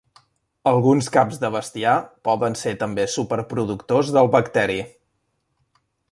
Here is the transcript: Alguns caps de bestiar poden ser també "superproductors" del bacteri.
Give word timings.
Alguns 0.69 1.09
caps 1.17 1.35
de 1.43 1.51
bestiar 1.55 1.93
poden 2.29 2.57
ser 2.61 2.73
també 2.83 3.05
"superproductors" 3.17 4.09
del 4.17 4.31
bacteri. 4.37 4.79